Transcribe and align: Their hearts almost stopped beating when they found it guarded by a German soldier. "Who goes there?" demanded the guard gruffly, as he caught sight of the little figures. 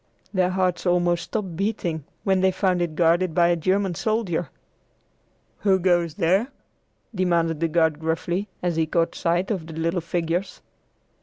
Their 0.33 0.49
hearts 0.49 0.87
almost 0.87 1.25
stopped 1.25 1.55
beating 1.55 2.05
when 2.23 2.41
they 2.41 2.49
found 2.49 2.81
it 2.81 2.95
guarded 2.95 3.35
by 3.35 3.49
a 3.49 3.55
German 3.55 3.93
soldier. 3.93 4.49
"Who 5.59 5.77
goes 5.77 6.15
there?" 6.15 6.47
demanded 7.13 7.59
the 7.59 7.67
guard 7.67 7.99
gruffly, 7.99 8.47
as 8.63 8.77
he 8.77 8.87
caught 8.87 9.13
sight 9.13 9.51
of 9.51 9.67
the 9.67 9.73
little 9.75 10.01
figures. 10.01 10.63